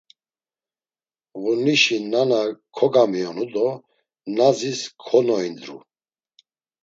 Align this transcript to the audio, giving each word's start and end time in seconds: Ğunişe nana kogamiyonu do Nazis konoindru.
Ğunişe 1.41 1.97
nana 2.11 2.41
kogamiyonu 2.75 3.45
do 3.53 3.67
Nazis 4.37 4.81
konoindru. 5.05 5.77